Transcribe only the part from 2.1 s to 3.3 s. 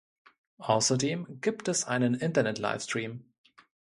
Internet-Livestream.